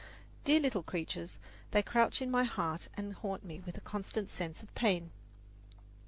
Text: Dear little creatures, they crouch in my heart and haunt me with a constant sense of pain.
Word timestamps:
Dear 0.45 0.59
little 0.59 0.81
creatures, 0.81 1.37
they 1.69 1.83
crouch 1.83 2.23
in 2.23 2.31
my 2.31 2.43
heart 2.43 2.87
and 2.97 3.13
haunt 3.13 3.43
me 3.45 3.59
with 3.59 3.77
a 3.77 3.81
constant 3.81 4.31
sense 4.31 4.63
of 4.63 4.73
pain. 4.73 5.11